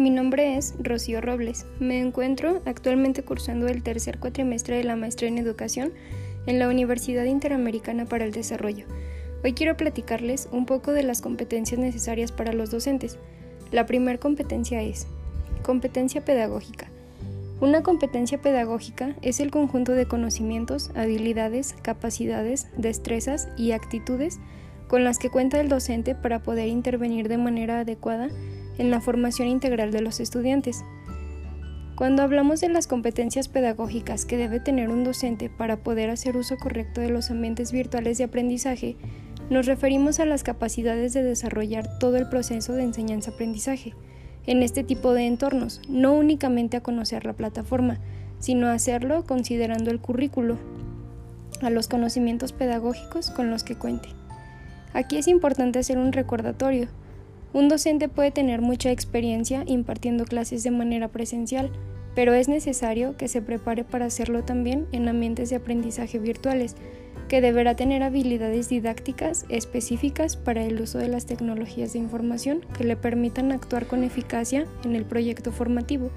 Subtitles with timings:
[0.00, 1.66] Mi nombre es Rocío Robles.
[1.78, 5.92] Me encuentro actualmente cursando el tercer cuatrimestre de la maestría en educación
[6.46, 8.86] en la Universidad Interamericana para el Desarrollo.
[9.44, 13.18] Hoy quiero platicarles un poco de las competencias necesarias para los docentes.
[13.72, 15.06] La primera competencia es
[15.62, 16.88] competencia pedagógica.
[17.60, 24.40] Una competencia pedagógica es el conjunto de conocimientos, habilidades, capacidades, destrezas y actitudes
[24.88, 28.30] con las que cuenta el docente para poder intervenir de manera adecuada
[28.80, 30.84] en la formación integral de los estudiantes.
[31.96, 36.56] Cuando hablamos de las competencias pedagógicas que debe tener un docente para poder hacer uso
[36.56, 38.96] correcto de los ambientes virtuales de aprendizaje,
[39.50, 43.94] nos referimos a las capacidades de desarrollar todo el proceso de enseñanza-aprendizaje
[44.46, 47.98] en este tipo de entornos, no únicamente a conocer la plataforma,
[48.38, 50.56] sino a hacerlo considerando el currículo,
[51.60, 54.08] a los conocimientos pedagógicos con los que cuente.
[54.94, 56.88] Aquí es importante hacer un recordatorio.
[57.52, 61.70] Un docente puede tener mucha experiencia impartiendo clases de manera presencial,
[62.14, 66.76] pero es necesario que se prepare para hacerlo también en ambientes de aprendizaje virtuales,
[67.28, 72.84] que deberá tener habilidades didácticas específicas para el uso de las tecnologías de información que
[72.84, 76.10] le permitan actuar con eficacia en el proyecto formativo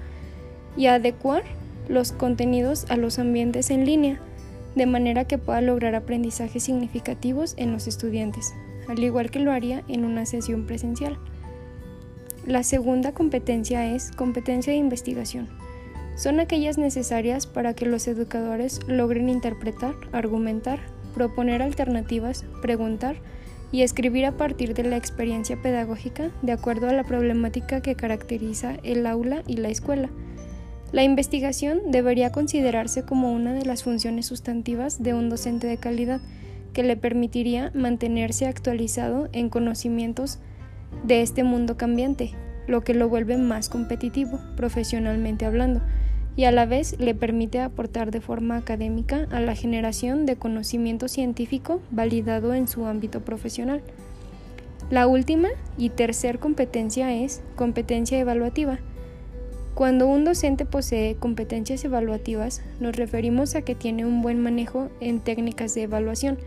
[0.76, 1.42] y adecuar
[1.88, 4.20] los contenidos a los ambientes en línea,
[4.74, 8.52] de manera que pueda lograr aprendizajes significativos en los estudiantes,
[8.88, 11.18] al igual que lo haría en una sesión presencial.
[12.46, 15.48] La segunda competencia es competencia de investigación
[16.16, 20.78] son aquellas necesarias para que los educadores logren interpretar, argumentar,
[21.12, 23.16] proponer alternativas, preguntar
[23.72, 28.76] y escribir a partir de la experiencia pedagógica de acuerdo a la problemática que caracteriza
[28.84, 30.08] el aula y la escuela.
[30.92, 36.20] La investigación debería considerarse como una de las funciones sustantivas de un docente de calidad
[36.74, 40.38] que le permitiría mantenerse actualizado en conocimientos
[41.04, 42.32] de este mundo cambiante,
[42.66, 45.80] lo que lo vuelve más competitivo, profesionalmente hablando
[46.36, 51.08] y a la vez le permite aportar de forma académica a la generación de conocimiento
[51.08, 53.82] científico validado en su ámbito profesional.
[54.90, 55.48] La última
[55.78, 58.78] y tercer competencia es competencia evaluativa.
[59.74, 65.20] Cuando un docente posee competencias evaluativas, nos referimos a que tiene un buen manejo en
[65.20, 66.38] técnicas de evaluación,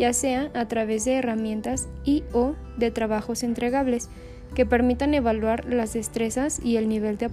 [0.00, 4.08] ya sea a través de herramientas y o de trabajos entregables,
[4.54, 7.30] que permitan evaluar las destrezas y el nivel de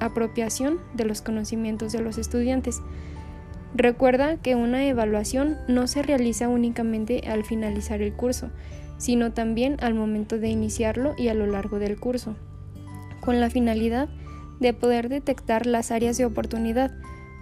[0.00, 2.80] apropiación de los conocimientos de los estudiantes.
[3.74, 8.48] Recuerda que una evaluación no se realiza únicamente al finalizar el curso,
[8.96, 12.36] sino también al momento de iniciarlo y a lo largo del curso,
[13.20, 14.08] con la finalidad
[14.60, 16.90] de poder detectar las áreas de oportunidad.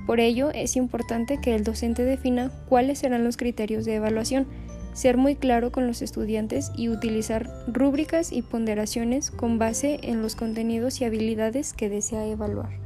[0.06, 4.47] Por ello, es importante que el docente defina cuáles serán los criterios de evaluación
[4.94, 10.37] ser muy claro con los estudiantes y utilizar rúbricas y ponderaciones con base en los
[10.37, 12.86] contenidos y habilidades que desea evaluar.